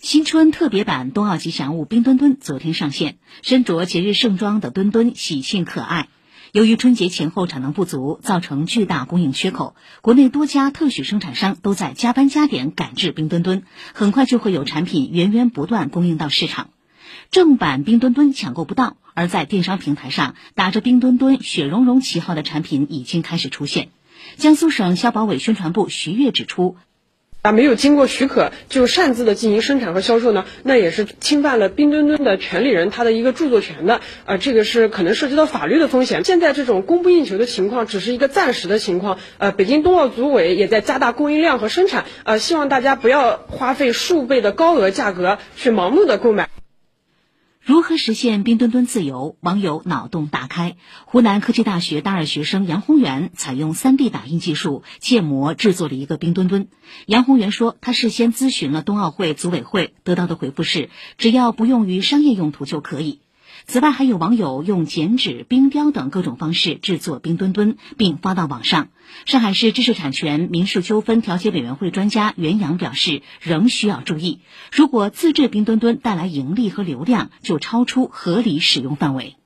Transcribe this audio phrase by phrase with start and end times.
[0.00, 6.08] 新春特别版冬奥吉祥物冰墩墩昨天上线，身着节日盛装的墩墩喜庆可爱。
[6.52, 16.70] 由于春节前后产能不足，造成巨大供应缺口，国内多家特许生产商都在加班加点赶制冰墩墩，很快就会有产品源源不断供应到市场。
[17.30, 23.90] 正版冰墩墩抢购不到，而在电商平台上打着冰墩墩雪融融旗号的产品已经开始出现。
[24.38, 26.78] 江苏省消保委宣传部徐悦指出。
[27.42, 36.22] 啊，没有经过许可就擅自的进行生产和销售呢，那也是侵犯了冰墩墩的权利人他的一个著作权的，啊，这个是可能涉及到法律的风险。
[36.22, 46.50] 现在这种供不应求的情况只是一个暂时的情况，呃，北京冬奥组委也在加大供应量和生产，呃，希望大家不要花费数倍的高额价格去盲目的购买。
[47.70, 49.36] 如何实现冰墩墩自由？
[49.38, 50.74] 网友脑洞大开。
[51.04, 56.66] 湖南科技大学大二学生杨宏元采用 3D 打印技术建模制作了一个冰墩墩。
[57.06, 63.20] 杨宏元说，他事先咨询了冬奥会组委会，得到的回复是，只要不用于商业用途就可以。
[63.66, 68.88] 此外，还有网友用剪纸、冰雕等各种方式制作冰墩墩，并发到网上。
[69.26, 74.40] 上海市知识产权民事纠纷调解委员会专家袁洋表示，仍需要注意，
[74.72, 79.36] 如果自制冰墩墩带来盈利和流量，就超出合理使用范围。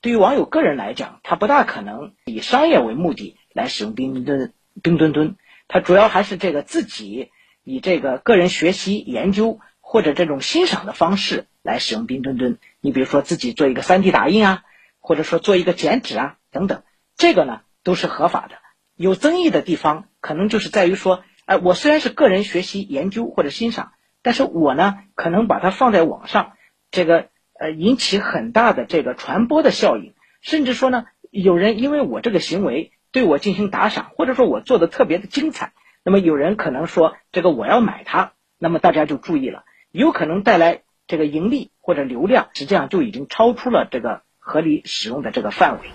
[0.00, 4.52] 对于网友个人来讲，他不大可能以商业为目的来使用冰墩墩。
[4.82, 5.36] 冰墩墩，
[5.68, 7.28] 他主要还是这个自己
[7.64, 9.60] 以这个个人学习研究。
[9.90, 14.62] 或者这种欣赏的方式来使用冰墩墩，你比如说自己做一个 3D 打印啊，
[15.00, 16.84] 或者说做一个剪纸啊等等，
[17.16, 18.54] 这个呢都是合法的。
[18.94, 23.90] 有争议的地方可能就是在于说，哎，我虽然是个人学习研究或者欣赏，
[24.22, 26.52] 但是我呢可能把它放在网上，
[26.92, 27.26] 这个
[27.58, 35.72] 呃引起很大的这个传播的效应，甚至说呢有人因为我这个行为对我进行打赏，或者说我做的特别的精彩，
[36.04, 39.64] 那么有人可能说这个我要买它，那么大家就注意了。
[39.92, 45.90] 有可能带来这个盈利或者流量，实际上就已经超出了这个合理使用的这个范围。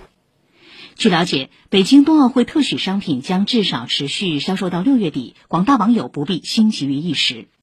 [0.96, 7.48] 据了解，北京冬奥会特许商品将至少持续销售到六月底，广大网友不必心急于一时。